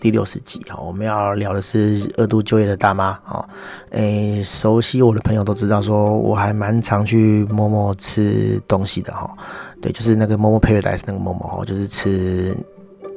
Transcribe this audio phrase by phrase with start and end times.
[0.00, 3.48] 第六十集哈，我们要聊的是二度就业的大妈哈。
[3.90, 9.28] 诶，熟悉我的朋友都知道，说我还蛮常去 Momo 吃东西的哈。
[9.80, 12.56] 对，就是那个 Momo Paradise 那个 Momo 就是吃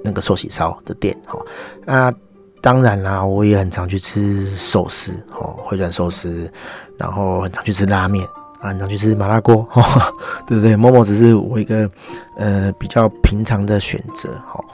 [0.04, 1.40] 那个寿喜烧的店哈。
[1.86, 2.14] 那
[2.62, 6.52] 当然啦，我也很常去吃寿司哦，回转寿司，
[6.98, 8.26] 然后很常去吃拉面
[8.60, 10.12] 啊，很常去吃麻辣锅哈，
[10.48, 11.90] 对不对？Momo 只是我一个
[12.38, 14.60] 呃比较平常的选择哈。
[14.60, 14.66] 哦，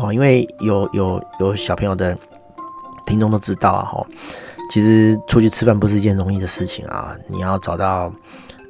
[0.00, 2.16] 哦因为有有有小朋友的
[3.04, 4.06] 听众都知道啊，哈，
[4.70, 7.14] 其实出去吃饭不是一件容易的事情啊。
[7.28, 8.10] 你要找到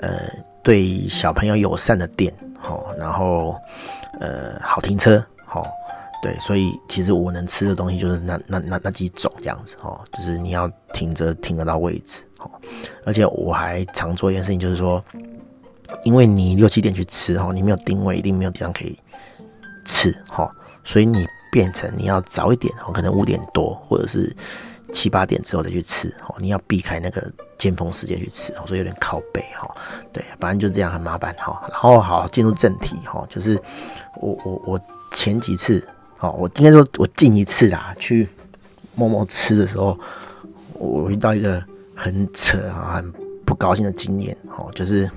[0.01, 0.19] 呃
[0.63, 3.55] 对小朋友友善的店，好，然后
[4.19, 5.65] 呃好停车，好，
[6.21, 12.51] 对，所以其实我能吃的东西就是那那那那几种这样子，哈，就是你要停着停得到位置，好，
[13.05, 15.05] 而且我还常做一件事情，就是说，
[16.03, 18.99] 因为你六七点去吃，哈，你没有定位，一定没有地方可以
[19.85, 20.51] 吃，哈。
[20.91, 24.35] 所以你变成你要早一点哦，可能五点多或者是
[24.93, 27.25] 七八点之后再去吃哦，你要避开那个
[27.57, 29.73] 尖峰时间去吃哦，所以有点靠背哈。
[30.13, 31.63] 对，反正就这样很麻烦哈。
[31.71, 33.57] 然后好进入正题哈，就是
[34.21, 34.81] 我我我
[35.13, 35.81] 前几次
[36.19, 38.29] 哦，我应该说我近一次啊去
[38.97, 39.97] 默默吃的时候，
[40.73, 41.63] 我遇到一个
[41.95, 43.13] 很扯啊、很
[43.45, 45.09] 不高兴的经验哦，就是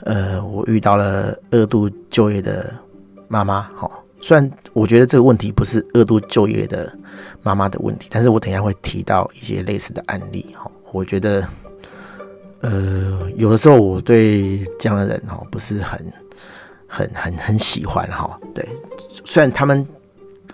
[0.00, 2.74] 呃，我遇到了二度就业的
[3.28, 3.88] 妈妈哈。
[4.22, 6.92] 虽然我觉得这个问题不是二度就业的
[7.42, 10.70] 妈妈的问题，但是我等一下会提到一些类似的案例哈。
[10.92, 11.48] 我觉得，
[12.60, 16.12] 呃，有的时候我对这样的人哈不是很、
[16.86, 18.38] 很、很、很喜欢哈。
[18.54, 18.68] 对，
[19.24, 19.86] 虽然他们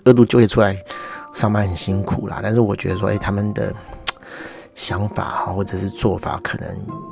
[0.05, 0.77] 二度就业出来
[1.33, 3.73] 上班很辛苦啦，但是我觉得说，哎，他们的
[4.75, 6.67] 想法哈或者是做法可能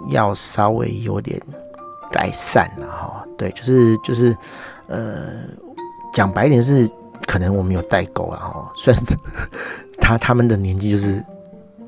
[0.07, 1.41] 要稍微有点
[2.11, 3.25] 改善了哈。
[3.37, 4.35] 对，就是就是
[4.87, 5.43] 呃。
[6.15, 6.89] 讲白一点是，
[7.27, 8.71] 可能我们有代沟了哈。
[8.77, 9.03] 虽然
[9.99, 11.21] 他他们的年纪就是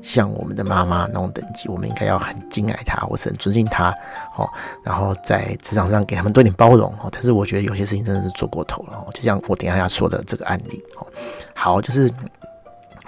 [0.02, 3.88] 像我们的妈妈那种等级，我们应该要很敬爱他，或是很尊敬他，
[4.36, 4.46] 哦。
[4.84, 7.08] 然后在职场上给他们多点包容哦。
[7.10, 11.06] 但是我觉得有些事情真的是做过头了，就像我等下要说的这个案例哦。
[11.54, 12.10] 好，就是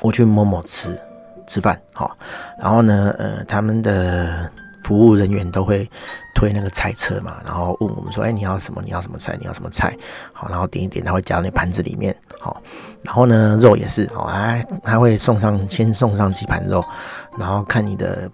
[0.01, 0.99] 我去某某吃
[1.47, 2.17] 吃饭，好，
[2.59, 4.51] 然后呢，呃，他们的。
[4.83, 5.89] 服务人员都会
[6.35, 8.83] 推那个菜车嘛，然后问我们说：“哎，你要什么？
[8.85, 9.37] 你要什么菜？
[9.41, 9.97] 你要什么菜？”
[10.33, 12.15] 好，然后点一点，他会加到那盘子里面。
[12.41, 12.63] 好，
[13.03, 16.85] 然后呢，肉也是，好，还还会送上，先送上几盘肉，
[17.39, 18.31] 然后看你的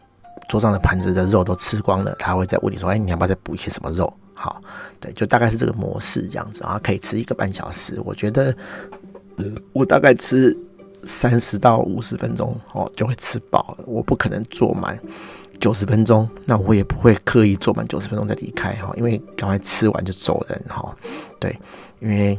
[0.48, 4.60] 桌上的盘子的肉都吃光了，他会再问你说：“哎，你要不要再补一些什么肉？”好，
[5.00, 8.00] 对，就大概是这个模式这样子，然后可以吃一个半小时。
[8.04, 8.54] 我觉得，
[9.72, 10.56] 我大概吃
[11.04, 13.84] 三十到五十分钟，哦，就会吃饱了。
[13.86, 14.98] 我不可能坐满。
[15.56, 20.94] 九十分钟，那我也不会刻意坐满九十分钟再离开哈，因为赶快吃完就走人哈。
[21.38, 21.58] 对，
[22.00, 22.38] 因为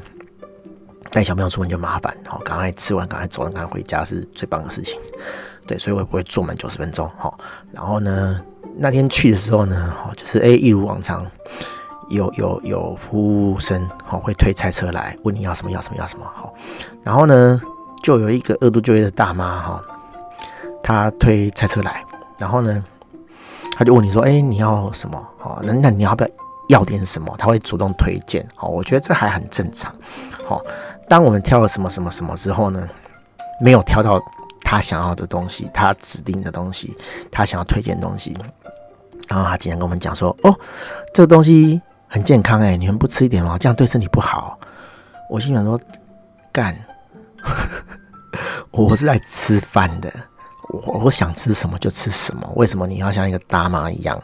[1.11, 4.99] 带小朋友出门就麻烦好，赶快吃完赶快走人，赶快回家是最棒的事情。
[5.65, 7.31] 对，所以我也不会坐满九十分钟哈。
[7.71, 8.41] 然后呢，
[8.77, 11.25] 那天去的时候呢，哈，就是诶，一如往常，
[12.09, 16.53] 有有有服务生哈会推菜车来问你要什么要什么要什么好。
[17.03, 17.61] 然后呢，
[18.03, 19.83] 就有一个二度就业的大妈哈，
[20.83, 22.05] 她推菜车来，
[22.37, 22.83] 然后呢。
[23.77, 25.23] 他就问你说：“哎，你要什么？
[25.37, 26.29] 好，那那你要不要
[26.69, 28.43] 要点什么？”他会主动推荐。
[28.55, 29.93] 好，我觉得这还很正常。
[30.47, 30.59] 好，
[31.07, 32.87] 当我们挑了什么什么什么之后呢，
[33.61, 34.19] 没有挑到
[34.63, 36.97] 他想要的东西，他指定的东西，
[37.31, 38.35] 他想要推荐的东西，
[39.29, 40.59] 然后他竟然跟我们讲说：“哦，
[41.13, 43.59] 这个东西很健康，哎，你们不吃一点吗？
[43.59, 44.57] 这样对身体不好。”
[45.29, 45.79] 我心想说
[46.51, 46.75] ：“干，
[48.71, 50.11] 我是来吃饭的。”
[50.69, 54.21] 我我想吃什么就吃什么，为什么你要像一个大妈一样，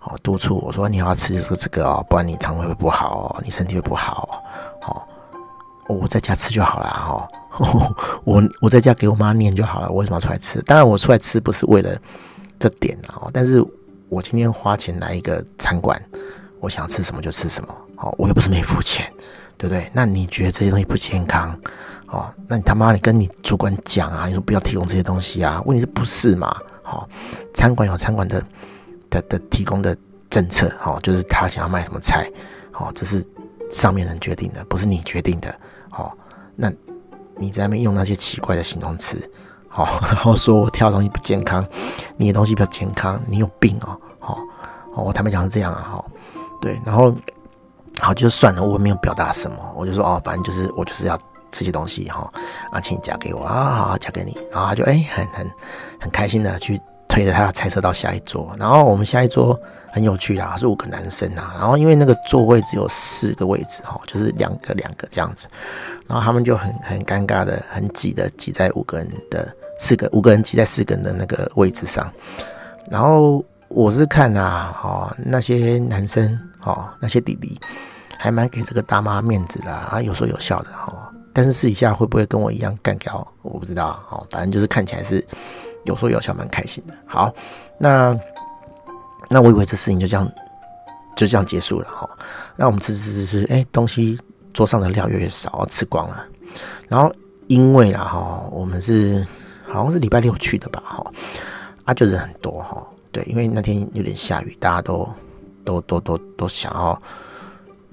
[0.00, 4.42] 哦，督促我说你要吃这个这个哦，不然你肠胃会不好哦，你身体会不好
[4.82, 5.02] 哦，
[5.88, 7.28] 我在家吃就好了哈，
[8.24, 10.60] 我我在家给我妈念就好了，我为什么要出来吃？
[10.62, 11.96] 当然我出来吃不是为了
[12.58, 13.64] 这点哦，但是
[14.08, 16.00] 我今天花钱来一个餐馆，
[16.60, 19.10] 我想吃什么就吃什么，哦，我又不是没付钱，
[19.56, 19.88] 对不对？
[19.92, 21.56] 那你觉得这些东西不健康？
[22.08, 25.60] 哦，那你他妈，你跟你主管讲啊，你说不要提供这些东西啊？
[25.66, 26.56] 问题是不是嘛？
[26.82, 27.08] 好、哦，
[27.52, 28.42] 餐馆有餐馆的
[29.10, 29.96] 的的提供的
[30.30, 32.30] 政策，好、哦，就是他想要卖什么菜，
[32.70, 33.26] 好、哦，这是
[33.70, 35.52] 上面人决定的，不是你决定的。
[35.90, 36.12] 好、哦，
[36.54, 36.72] 那
[37.36, 39.18] 你在那边用那些奇怪的形容词，
[39.68, 41.66] 好，然后说我挑的东西不健康，
[42.16, 44.38] 你的东西比较健康，你有病哦，好，
[44.94, 46.04] 哦，我坦白讲是这样啊，哈，
[46.60, 47.12] 对，然后
[47.98, 51.18] 好就算了，我没有表达什么，我就说哦，反正就是我就是要
[51.58, 52.30] 这些东西哈，
[52.70, 55.50] 啊，请你嫁给我啊，好，好，夹给你，然后他就哎、很很
[55.98, 59.58] 很开心的去推着他的菜车到下一桌，然后我们下一桌
[59.90, 65.48] 很有趣啊，是五个男生啊，然后因为那个座位只有四个位置哈，就是两个两个这样子。
[66.06, 72.08] 然后他们就很很尴尬的、很挤的挤在五个人的四个五个人挤在四个人的那个位置上。
[72.90, 77.58] 然后我是看啊，哦，那些男生哦，那些弟弟
[78.18, 81.15] 还蛮给这个大妈面子的啊，有说有笑的哈、哦。
[81.36, 84.26] 但是试一下会不会跟我一样干掉，我不知道哦。
[84.30, 85.22] 反正就是看起来是
[85.84, 86.94] 有说有笑，蛮开心的。
[87.04, 87.30] 好，
[87.76, 88.18] 那
[89.28, 90.26] 那我以为这事情就这样
[91.14, 92.08] 就这样结束了哈、
[92.56, 94.18] 那我们吃吃吃吃，哎，东西。
[94.54, 96.24] 桌上的料越来越少，吃光了。
[96.88, 97.12] 然后
[97.46, 99.22] 因为啦哈，我们是
[99.66, 101.12] 好像是礼拜六去的吧哈，
[101.84, 102.82] 啊就人很多哈。
[103.12, 105.06] 对，因为那天有点下雨，大家都
[105.62, 107.02] 都都都都想要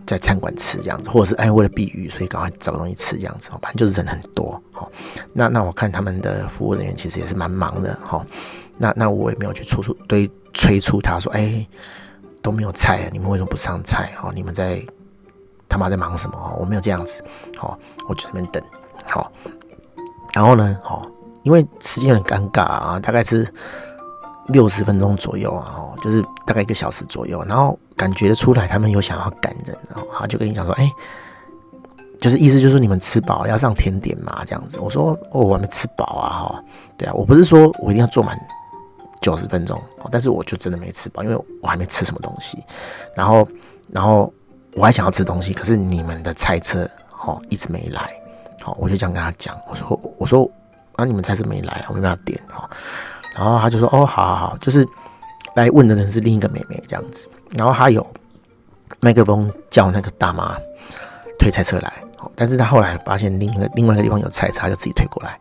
[0.06, 3.50] 在餐馆吃这样子，或者是哎为了避雨，所以赶快找个东西吃这样子。
[3.62, 4.88] 反正就是人很多哈。
[5.34, 8.26] 那那我看他们的服务人员其实也是蛮忙的哈。
[8.78, 11.68] 那那我也没有去催促对催促他说，哎
[12.42, 14.12] 都没有菜啊，你们为什么不上菜？
[14.22, 14.86] 哦，你们在。
[15.70, 16.56] 他妈在忙什么？
[16.60, 17.24] 我没有这样子，
[17.58, 17.76] 好，
[18.08, 18.64] 我就在那边等，
[19.10, 19.32] 好，
[20.32, 21.04] 然后呢，好，
[21.42, 23.52] 因为时间很尴尬啊，大概是
[24.50, 30.92] 六十分钟左右啊，哦，就是大概一个小时左右，然后感觉得出来他们有想要赶人，然后他就跟你讲说，哎，
[32.19, 34.78] 就是意思就是你们吃饱了要上甜点嘛，这样子。
[34.80, 36.63] 我说，哦，我还没吃饱啊，哈，
[36.98, 38.40] 对啊，我不是说我一定要坐满
[39.22, 39.81] 九十分钟，
[40.12, 42.63] 但是我就真的没吃饱，因为我还没吃什么东西，
[43.16, 43.48] 然后，
[43.92, 44.31] 然后。
[44.75, 46.90] 我还想要吃东西，可是你们的菜车
[47.28, 48.10] 哦一直没来，
[48.60, 50.50] 好，我就这样跟他讲，我说我说
[50.95, 52.68] 啊你们菜车没来，我没办法点哈，
[53.36, 54.84] 然后他就说哦好好好，就是
[55.56, 57.28] 来问的人是另一个妹妹这样子，
[57.58, 58.06] 然后他有
[59.00, 60.58] 麦克风叫那个大妈
[61.38, 61.94] 推菜车来，
[62.36, 65.40] 但是他后来发现另一个另外一个地方有菜车，他就自己推过来。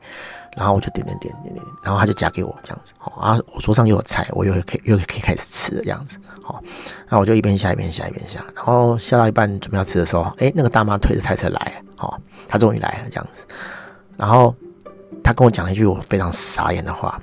[0.54, 6.62] 然后我就点点点点点，然后他就夹给我这样子，好啊，我桌上又有菜，我又可以又可以开始吃了这样子，好，
[7.08, 13.46] 那我就一边下一边下一边下，然后下到一半准备要吃的时候，哎，那个大妈推着菜车来，好，她终于来了这样子，
[14.18, 14.54] 然后
[15.24, 17.18] 她跟我讲了一句我非常傻眼的话，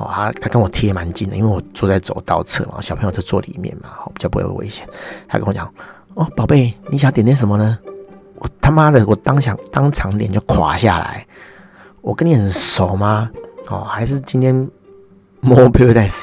[0.00, 4.88] 哦，他他跟我贴蛮近的，因为我坐在走道侧嘛，小朋友就坐里面嘛，好，比较不会有危险，
[5.28, 5.70] 他跟我讲，
[6.14, 7.78] 哦，宝贝，你想点点什么呢？
[8.36, 11.26] 我他妈的，我当想当场脸就垮下来。
[12.00, 13.30] 我跟你很熟吗？
[13.68, 14.54] 哦，还是今天
[15.40, 16.22] More Paradise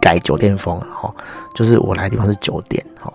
[0.00, 0.88] 改酒店风啊？
[1.02, 1.14] 哦，
[1.54, 2.84] 就是我来的地方是酒店。
[3.02, 3.12] 哦，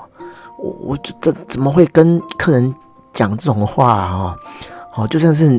[0.60, 2.76] 我我这怎么会跟客人
[3.14, 4.36] 讲这种话啊？
[4.96, 5.50] 哦，就算是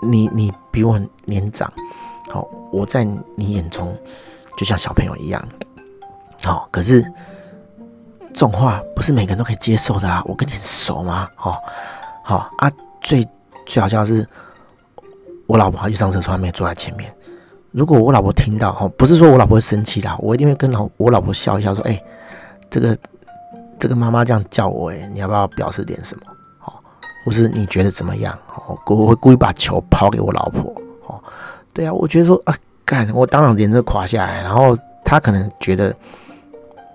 [0.00, 1.70] 你你比我年长，
[2.72, 3.04] 我在
[3.36, 3.96] 你眼中
[4.56, 5.42] 就像小朋友一样。
[6.44, 7.02] 好，可是
[8.32, 10.22] 这种话不是每个人都可以接受的啊！
[10.26, 11.28] 我跟你很熟吗？
[11.38, 11.56] 哦，
[12.22, 12.70] 好啊，
[13.00, 13.26] 最
[13.66, 14.26] 最好笑的是。
[15.46, 17.10] 我老婆她去上厕所，还没坐在前面。
[17.70, 21.98] 如果我老婆听到，哦，不是说我老婆会生气啦，我一定会跟老我老婆笑一笑，说：“哎，
[22.68, 22.94] 这个
[23.78, 26.22] 这个妈妈这样叫我，哎，你要不要表示点什么？
[26.66, 26.72] 哦，
[27.24, 28.38] 或是你觉得怎么样？
[28.66, 30.70] 哦，我会故意把球抛给我老婆。
[31.06, 31.24] 哦，
[31.72, 32.54] 对啊，我觉得说啊，
[32.84, 35.94] 干，我当场脸就垮下来，然后他可能觉得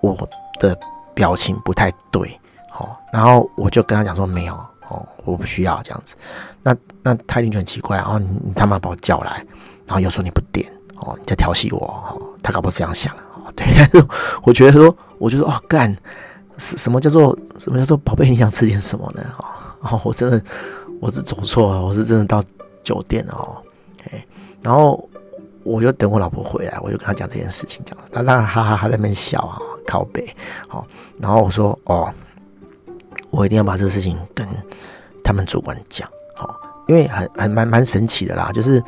[0.02, 0.18] 我
[0.60, 0.78] 的
[1.14, 2.40] 表情不太对，
[2.78, 4.54] 哦，然后我就跟他讲说没有。”
[4.90, 6.14] 哦，我不需要这样子，
[6.62, 9.44] 那那他一定就很奇怪，然后你你他妈把我叫来，
[9.88, 14.06] 然后又说你不点，哦，你在调戏我，哦，他搞不好这样想，哦， 对，但是
[14.44, 15.96] 我觉得说，我就说哦，干，
[16.58, 19.24] 什什么叫做什么叫做宝贝，你想吃点什么呢？
[19.38, 19.46] 哦，
[19.90, 20.40] 哦，我真的
[21.00, 22.44] 我是走错了，我是真的到
[22.84, 23.63] 酒店了哦，
[24.64, 25.08] 然后
[25.64, 30.28] 我就等我老婆回来，我就跟她讲这件事情，讲，她那哈哈哈在那边笑啊，靠北，
[30.68, 30.88] 好，
[31.20, 32.12] 然后我说哦。
[33.36, 34.48] 我一定要把这个事情跟
[35.24, 36.56] 他们主管讲，好，
[36.88, 38.80] 因为很很蛮蛮神奇的啦，就是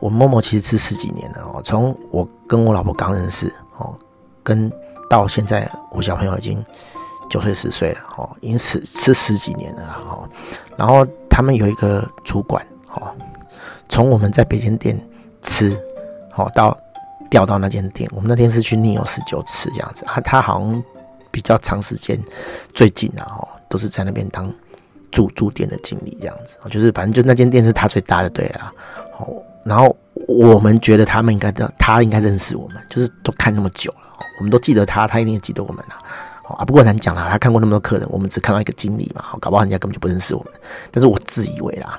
[0.00, 3.94] 我默默其实吃十几年了哦，从我跟我老婆刚认识哦，
[4.42, 4.72] 跟
[5.10, 6.64] 到现在我小朋友已经
[7.28, 10.26] 九岁十岁了哦，已经吃吃十几年了哦，
[10.74, 13.14] 然后他们有一个主管哦，
[13.90, 14.98] 从我们在北京店
[15.42, 15.76] 吃，
[16.30, 16.76] 好到
[17.30, 20.82] 调到那间店，我们那天是去 Neo 十九吃这样子，他他好像
[21.30, 22.18] 比较长时间
[22.74, 23.48] 最近啊哦。
[23.72, 24.52] 都是在那边当
[25.10, 28.70] 驻驻店的经理这样子，就是反正就那间店是他最大的，对啊。
[29.16, 29.96] 哦，然后
[30.28, 35.96] 我们觉得他们应该的，他应该认识我们，就是都看那么久了，我们都记得他，他一定也记得我们啊。
[36.58, 40.52] 啊，不过难讲啦，他看过那么多客人，我们只看到一个经理嘛，好搞不好人家根本就不认识我们。
[40.90, 41.96] 但是我自以为啦，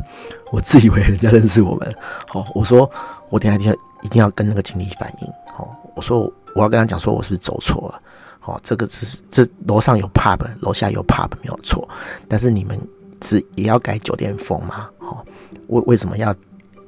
[0.51, 1.91] 我自以为人家认识我们。
[2.27, 2.87] 好，我说
[3.33, 3.73] 我等下一定要
[4.03, 5.27] 一定要跟那个经理反映。
[5.57, 7.99] 哦，我说我要跟他讲说，我是不是走错了？
[8.45, 11.89] 哦，这个只是这楼上有 pub，楼下有 pub 没有错，
[12.27, 12.79] 但是你们
[13.23, 14.87] 是也要改酒店风吗？
[14.99, 15.25] 哦，
[15.69, 16.35] 为为什么要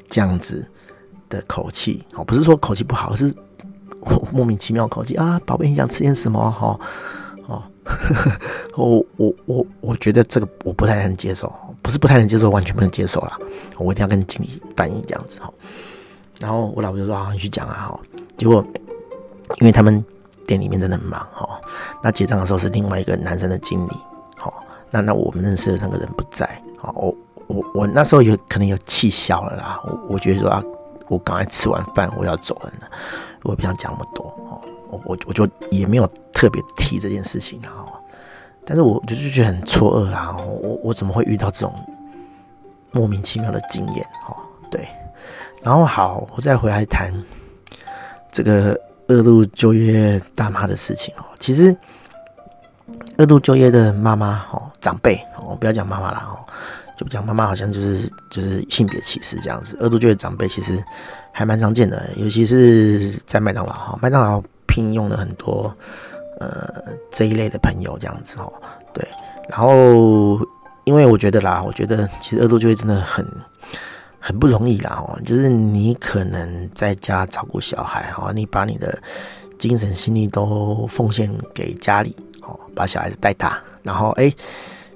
[0.08, 0.64] 这样子
[1.30, 2.06] 的口气？
[2.14, 3.34] 哦，不是说口气不好，而是
[4.32, 6.52] 莫名其妙口气啊，宝贝，你想吃点什么？
[6.52, 6.80] 哈，
[7.48, 7.64] 哦，
[8.78, 13.36] 我我我我觉得这个我不太能接受，不是不太能接受，完全不能接受啦。
[13.80, 15.52] 我一定要跟经理反映这样子哈。
[16.46, 18.00] 然后我老婆就说：“好，你去讲啊。”哈，
[18.38, 18.64] 结果
[19.58, 20.06] 因为他们。
[20.48, 21.60] 店里面真的很忙哈，
[22.04, 23.94] 那结账的时候是另外一个男生的经理，
[24.38, 26.48] 好，那那我们认识的那个人不在，
[26.78, 27.16] 好，我
[27.48, 30.64] 我我那时候有可能有气消了啦，我我觉得说啊，
[31.08, 32.72] 我刚才吃完饭我要走了，
[33.42, 34.62] 我也不想讲那么多，哦，
[34.92, 37.88] 我我我就也没有特别提这件事情然后，
[38.64, 41.74] 但是我就就觉得很错愕啊，我我怎么会遇到这种
[42.92, 44.38] 莫名其妙的经验，哈，
[44.70, 44.88] 对，
[45.62, 47.14] 然后好，我再回来谈
[48.32, 48.80] 这个。
[49.08, 51.78] 二度就业大妈的事情哦，其实
[53.20, 56.42] 二度就业的妈妈哦，长辈哦，不要讲妈妈啦哦，
[56.98, 59.78] 就不讲妈妈好像就是就是性别歧视这样子。
[59.80, 60.84] 二度就业长辈其实
[61.32, 65.72] 还蛮常见的，尤其是在麦当劳哈，麦当劳聘用了很多
[66.40, 68.52] 呃这一类的朋友这样子哦，
[68.92, 69.08] 对。
[69.48, 70.44] 然后
[70.86, 73.24] 因为我觉得啦，我觉得其实二度就业真的很。
[74.28, 78.98] 很不容易啦，哦，就是你可能在家照顾小孩，哈，你把你的
[79.60, 84.34] 精神心力都奉献给家里，哦，把小孩子带大，然后哎，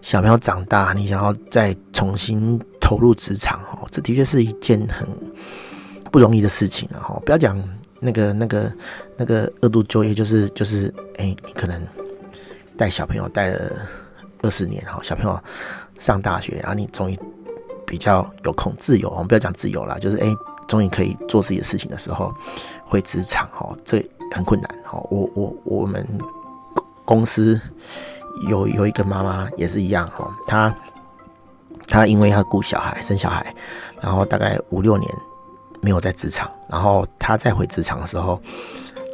[0.02, 5.08] 小朋友长大，你想要再重新投入职场，哦，这的确是一件很
[6.12, 7.56] 不容易的事情啊，哈，不要讲
[8.00, 8.74] 那个那个
[9.16, 11.80] 那个二度就业，就是就是，哎，你可能
[12.76, 13.74] 带小朋友带了
[14.42, 15.40] 二十年，哈，小朋友
[16.00, 17.20] 上大学，然后你终于。
[17.90, 20.28] 比较有空自由，我们不要讲自由啦，就是哎，
[20.68, 22.32] 终于可以做自己的事情的时候，
[22.86, 24.00] 回职场哦，这
[24.32, 25.06] 很困难哦。
[25.10, 26.06] 我我我们
[27.04, 27.60] 公司
[28.48, 30.74] 有有一个妈妈也是一样哦，她
[31.88, 33.54] 她因为要顾小孩生小孩，
[34.00, 35.12] 然后大概五六年
[35.82, 38.40] 没有在职场，然后她再回职场的时候，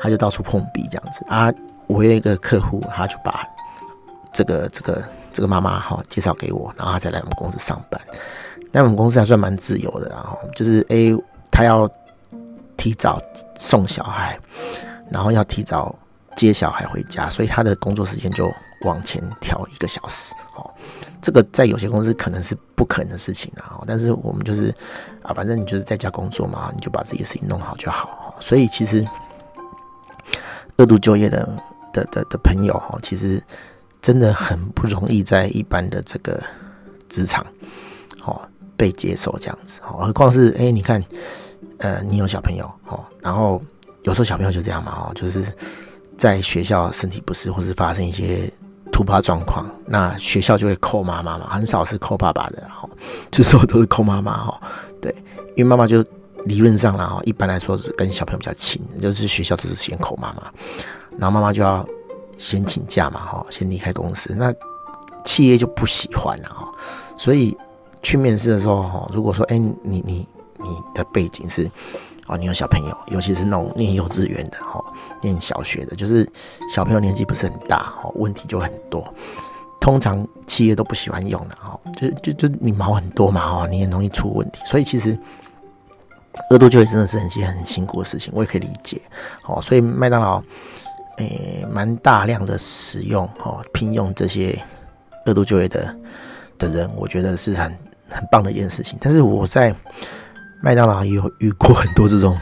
[0.01, 1.49] 她就到处碰壁这样子啊。
[1.87, 3.45] 我有一个客户，他就把
[4.33, 8.01] 这个这个这个妈妈哈介绍给我，然后他再来我们公司上班。
[8.75, 11.89] 那我们公司还算蛮自由的，然后就是诶、欸，他要
[12.75, 13.21] 提早
[13.55, 14.37] 送小孩，
[15.09, 15.95] 然后要提早
[16.35, 20.35] 接小孩回家，所以他的工作时间就往前调一个小时。
[20.57, 20.69] 哦，
[21.21, 24.75] 这个在有些公司可能是不可能的事情啊，但是我们就是
[25.23, 28.35] 啊，反正你就是在家工作嘛，你就把自己的事情弄好就好。
[28.41, 29.07] 所以其实
[30.75, 31.47] 二度就业的
[31.93, 33.41] 的的的朋友哈，其实
[34.01, 36.43] 真的很不容易在一般的这个
[37.07, 37.47] 职场，
[38.25, 38.41] 哦。
[38.77, 41.03] 被接受这样子，何况是哎、你看，
[41.77, 43.61] 呃，你有小朋友哦，然后
[44.03, 45.43] 有时候小朋友就这样嘛哦，就是
[46.17, 48.51] 在学校身体不适，或是发生一些
[48.91, 52.87] 突发状况，那学校就会扣妈妈嘛，很少是扣爸爸的哈，
[53.31, 54.61] 就是我都是扣妈妈哈，
[55.01, 55.13] 对，
[55.55, 56.03] 因为妈妈就
[56.43, 60.43] 理论上啦，一般来说是跟小朋友比较亲，就是学校都是先扣妈妈，
[61.17, 61.87] 然后妈妈就要
[62.37, 64.53] 先请假嘛哈，先离开公司，那
[65.23, 66.69] 企业就不喜欢了哈，
[67.17, 67.57] 所以。
[68.05, 70.27] 去面试的时候，哈，如果说，哎、你你
[70.59, 71.67] 你的背景是，
[72.27, 74.79] 哦，你有小朋友，尤其是那种念幼稚园的，哈，
[75.21, 76.29] 念小学的，就是
[76.69, 79.03] 小朋友年纪不是很大，哈，问题就很多。
[79.81, 84.61] 通常企业都不喜欢用的，哈，就就就你毛很多嘛，哈，你也容易出问题。
[84.65, 85.17] 所以其实
[86.51, 89.01] 二度就业真的是很些很辛苦的事情，我也可以理解。
[89.47, 90.43] 哦，所以麦当劳，
[91.17, 94.55] 诶、蛮大量的使用，哦，聘用这些
[95.25, 95.95] 二度就业的
[96.59, 97.75] 的人，我觉得是很。
[98.09, 99.75] 很棒的一件事情，但是我在
[100.61, 102.37] 麦当劳也有遇过很多这种，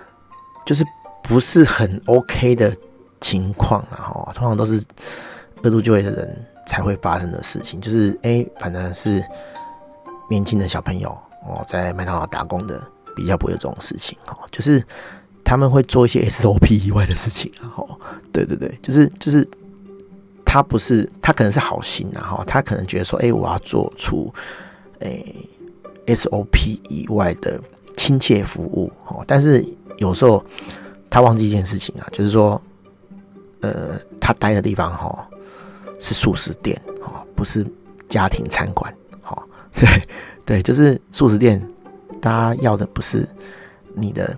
[0.64, 0.84] 就是
[1.22, 2.72] 不是很 OK 的
[3.20, 4.82] 情况，然后通常都是
[5.62, 9.22] 二度就业的人才会发生的事情，就是哎、反正是
[10.28, 11.10] 年轻的小朋友
[11.46, 12.80] 哦，在麦当劳打工的
[13.14, 14.82] 比较不会有这种事情哦，就是
[15.44, 17.98] 他们会做一些 SOP 以外的事情，然后
[18.32, 19.46] 对对对，就是就是
[20.46, 24.32] 他不是他可能是好心，然后他可能觉得说，哎、我要做出。
[25.00, 25.34] 诶、
[26.06, 27.60] SOP 以外的
[27.96, 29.64] 亲切服务哦，但是
[29.98, 30.42] 有时候
[31.10, 32.60] 他忘记一件事情啊，就是说，
[33.60, 35.28] 呃，他待的地方哈
[35.98, 37.66] 是素食店哦，不是
[38.08, 38.94] 家庭餐馆
[39.26, 39.42] 哦，
[39.72, 39.88] 对
[40.44, 41.62] 对，就是素食店，
[42.20, 43.28] 大家要的不是
[43.94, 44.36] 你的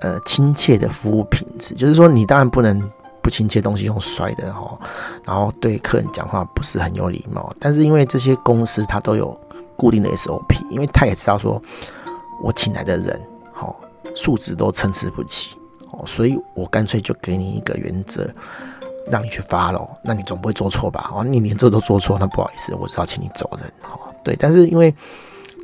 [0.00, 2.80] 呃亲切的服务品质，就是说你当然不能
[3.22, 4.78] 不亲切，东西用摔的哈，
[5.24, 9.38] 然后对客人讲话不是很有礼貌，但是因为这些公司它都有。
[9.76, 11.62] 固定的 SOP，因为他也知道说，
[12.42, 13.20] 我请来的人，
[13.52, 13.78] 好
[14.14, 15.56] 素质都参差不齐
[15.92, 18.28] 哦，所以我干脆就给你一个原则，
[19.10, 21.10] 让你去 follow，那你总不会做错吧？
[21.14, 23.72] 哦，你连这都做错，那不好意思，我只好请你走人。
[23.82, 24.94] 哦，对，但是因为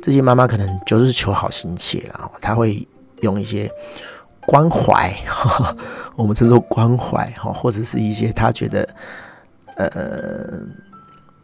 [0.01, 2.87] 这些妈妈可能就是求好心切啦，她会
[3.21, 3.69] 用一些
[4.45, 5.13] 关怀，
[6.15, 8.87] 我们称作关怀哈，或者是一些她觉得，
[9.75, 10.59] 呃。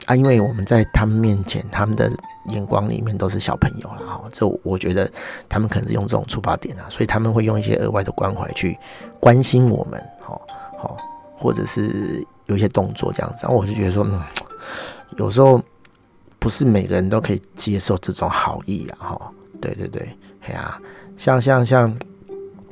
[0.09, 2.11] 啊，因为我们在他们面前，他们的
[2.47, 4.27] 眼光里面都是小朋友了哈。
[4.33, 5.07] 这我觉得
[5.47, 8.75] 他们可能是用这种出发点啊，所以他们会用一些额外的关怀去
[9.19, 10.35] 关心我们，哈，
[10.79, 10.97] 好，
[11.37, 13.41] 或者是有一些动作这样子。
[13.43, 14.19] 然后我就觉得说，嗯，
[15.17, 15.61] 有时候
[16.39, 19.31] 不是每个人都可以接受这种好意啊，哈。
[19.61, 20.09] 对对对，
[20.41, 20.81] 哎呀，
[21.17, 21.95] 像像像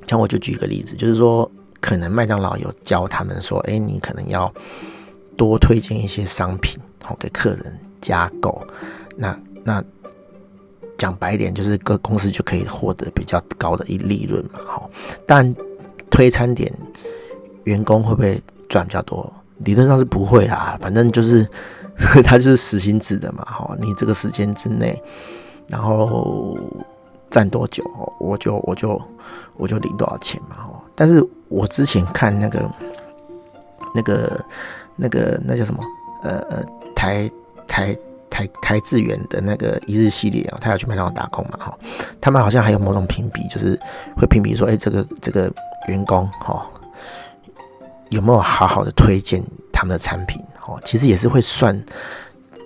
[0.07, 1.51] 像我就举一个例子，就是说，
[1.81, 4.51] 可能麦当劳有教他们说，哎，你可能要
[5.37, 6.79] 多推荐一些商品。
[7.03, 8.61] 好，给客人加购，
[9.15, 9.83] 那那
[10.97, 14.59] 讲白点，就是各公司就可以获得比较高的一利润嘛。
[14.65, 14.89] 好，
[15.25, 15.55] 但
[16.09, 16.73] 推餐点，
[17.65, 19.31] 员工会不会赚比较多？
[19.59, 21.47] 理论上是不会啦，反正就是
[22.23, 23.43] 他就是时薪制的嘛。
[23.45, 25.01] 好，你这个时间之内，
[25.67, 26.57] 然后
[27.29, 27.83] 站多久，
[28.19, 29.01] 我就我就
[29.55, 30.57] 我就领多少钱嘛。
[30.67, 32.69] 哦，但是我之前看那个
[33.95, 34.45] 那个
[34.95, 35.83] 那个那叫什么？
[36.23, 36.65] 呃呃。
[36.97, 37.29] 台
[37.67, 37.95] 台
[38.27, 41.77] 台台智远的那个一日系列啊，他要去麦当劳打工嘛哈，
[42.19, 43.79] 他们好像还有某种评比，就是
[44.17, 45.53] 会评比说，哎、这个这个
[45.87, 46.65] 员工哈
[48.09, 51.79] 有没有好好的推荐他们的产品哦，其实也是会算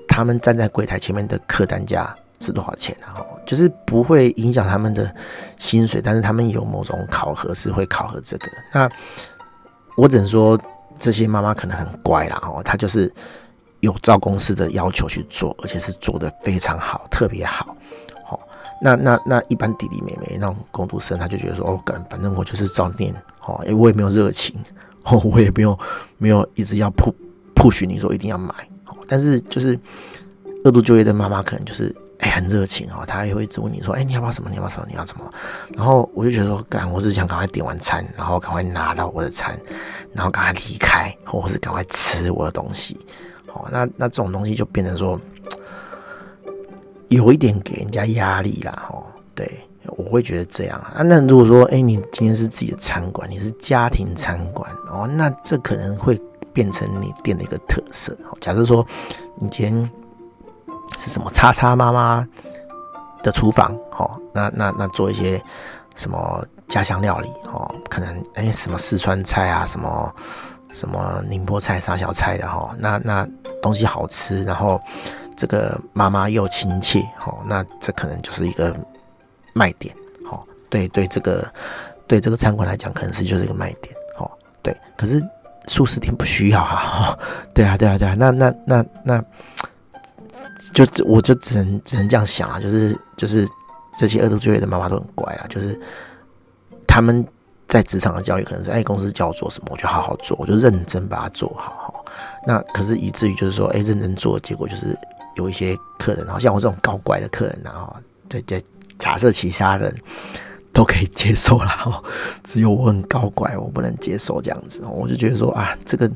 [0.07, 5.13] 他们站在柜台前面的客单价是多少钱啊，就是不会影响他们的
[5.59, 8.47] 薪水，但是他们有某种考核是会考核这个。
[8.73, 8.89] 那
[9.97, 10.57] 我只能说
[10.97, 13.13] 这些妈妈可能很乖啦哦，她就是。
[13.81, 17.75] 有照公司的要求去做，而且是做的非常好，特别好。
[18.23, 18.39] 好，
[18.81, 23.13] 那那那一般弟弟妹妹那种工读生，他就觉得说，哦，反正我就是照念，
[23.45, 24.55] 哦，哎，我也没有热情，
[25.03, 25.77] 哦，我也没有
[26.17, 26.91] 没有一直要
[27.55, 28.53] push 你说一定要买。
[29.07, 29.77] 但是就是
[30.63, 34.49] 二度就业的妈妈可能就是哎很热情哦，她也会一直问你说，哎，你要不要什么？
[34.49, 34.85] 你要不要什么？
[34.87, 35.29] 你要什么？
[35.73, 39.59] 然后我就觉得说，干，我是想赶快点完餐，然后赶快拿到我的餐，
[40.13, 42.97] 然后赶快离开，或者是赶快吃我的东西。
[43.53, 45.19] 哦，那那这种东西就变成说，
[47.09, 48.87] 有一点给人家压力啦。
[48.89, 49.03] 哦，
[49.35, 49.49] 对，
[49.97, 51.01] 我会觉得这样啊。
[51.03, 56.17] 那如果说，哎，你今天是自己的餐馆，你是家庭餐馆哦，那这可能会
[56.53, 58.15] 变成你店的一个特色。
[58.39, 58.85] 假设说，
[59.35, 59.91] 你今天
[60.97, 62.25] 是什么叉叉妈妈
[63.21, 65.41] 的厨房，哦，那那那做一些
[65.97, 70.15] 什么家乡料理，哦，可能哎什么四川菜啊，什么。
[70.73, 73.27] 什么宁波菜、沙小菜的哈，那那
[73.61, 74.81] 东西好吃，然后
[75.35, 78.75] 这个妈妈又亲切，哈，那这可能就是一个
[79.53, 79.95] 卖点，
[80.29, 81.45] 哈，对对，这个
[82.07, 84.29] 对这个餐馆来讲，可能是就是一个卖点，哈，
[84.61, 84.75] 对。
[84.97, 85.21] 可是
[85.67, 87.17] 素食店不需要啊，
[87.53, 89.23] 对啊，对啊，对啊，那那那那，
[90.73, 93.47] 就只我就只能只能这样想啊，就是就是
[93.97, 95.79] 这些二度就业的妈妈都很乖啊，就是
[96.87, 97.25] 他们。
[97.67, 102.00] 在职场的教育可能是，哎，公司叫我做什么，我就好好做，我就认真把它做好。
[102.45, 104.97] 那可是以至于就是说，哎，认真做，结果就是
[105.35, 107.95] 有一些客人，好像我这种高怪的客人，然后
[108.29, 108.61] 在在，
[108.97, 109.93] 假设其他人
[110.73, 112.03] 都可以接受了，哈，
[112.43, 116.09] 只有我很高怪，我不能接受这样子，我就觉得说啊，这个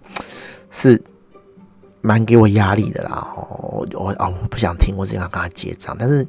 [0.71, 1.01] 是
[2.01, 3.27] 蛮给我压力的啦。
[3.35, 6.25] 我我啊，我不想听，我只想跟他结账，但是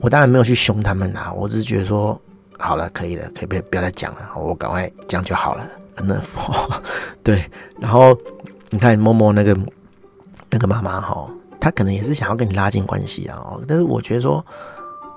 [0.00, 2.20] 我当然没有去凶他们啦，我只是觉得说。
[2.56, 5.68] 好了，可以了，可以不要不要再讲了，我赶快讲就好了。
[5.96, 6.80] Enough，
[7.24, 7.44] 对。
[7.80, 8.16] 然后
[8.74, 9.56] 你看摸摸那个
[10.50, 13.40] 那个妈妈哈，她可能也是想要跟你拉近关系啊。
[13.68, 14.44] 但是我觉得说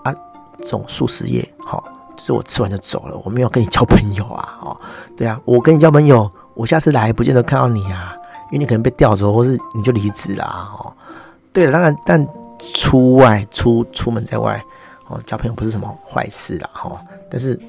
[0.04, 0.14] 啊，
[0.60, 1.84] 这种素食业哈，
[2.18, 4.60] 是我吃完就走了，我没有跟你交朋友啊。
[4.62, 4.80] 哦，
[5.18, 8.16] 对啊，我跟你交朋友，我下次来不见得看到你啊，
[8.52, 10.70] 因为你可能被调走，或是你就离职啦。
[10.78, 10.94] 哦，
[11.52, 12.28] 对了，当然，但
[12.76, 14.64] 出外出出门在外。
[15.08, 17.60] 哦，交朋友不是什么坏事啦，哈，但是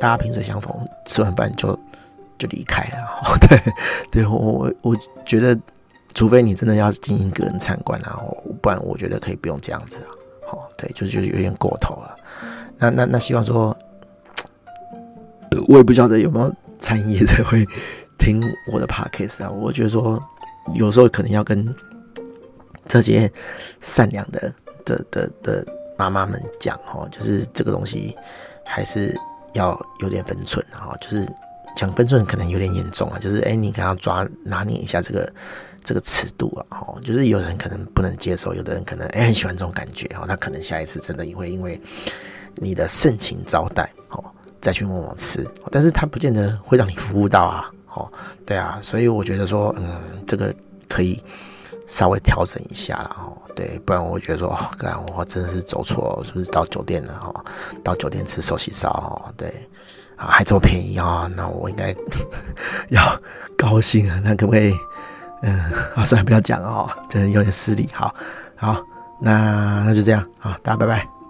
[0.00, 0.74] 大家萍水相逢，
[1.06, 1.78] 吃完饭就
[2.38, 3.60] 就离开了， 对，
[4.10, 5.58] 对我我我觉得，
[6.14, 8.18] 除非你真的要进行个人餐馆啊，
[8.60, 10.08] 不然我觉得可以不用这样子啊，
[10.48, 12.16] 好，对，就就有点过头了。
[12.78, 13.76] 那那那希望说，
[15.68, 17.66] 我也不晓得有没有餐饮业者会
[18.18, 18.42] 听
[18.72, 20.22] 我的 podcast 啊，我觉得说
[20.74, 21.74] 有时候可能要跟
[22.86, 23.30] 这些
[23.80, 24.52] 善良的
[24.84, 25.62] 的的的。
[25.62, 25.66] 的
[25.96, 28.16] 妈妈们讲哈，就是这个东西
[28.66, 29.16] 还是
[29.52, 31.24] 要有点分寸哈，就是
[31.74, 35.32] 讲分寸可能有点严重啊，就是哎，你可能要抓拿捏一下这个
[35.82, 41.80] 这个尺度啊，哦，就是有人可能不能接受，有的人可能哎很喜欢这种感觉哦，他可能下一次真的也会因为
[42.56, 44.24] 你的盛情招待哦，
[44.60, 48.10] 再去某某吃，但是它不见得会让你服务到啊，哦，
[48.46, 50.54] 对啊，所以我觉得说，嗯，这个
[50.88, 51.22] 可以
[51.86, 57.44] 稍微调整一下了，哦，对，不然我觉得说，哦，干，我真的是走错，是不是到酒店了，哦，
[57.82, 59.52] 到酒店吃寿喜烧，哦，对，
[60.28, 61.94] 还这么便宜啊，哦，那我应该
[62.90, 63.16] 要
[63.56, 64.74] 高兴啊，那可不可以，
[65.42, 65.58] 嗯，
[65.94, 68.14] 啊，算了，不要讲哦，真的有点失礼，好，
[68.56, 68.82] 好，
[69.20, 71.23] 那那就这样啊，大家拜拜。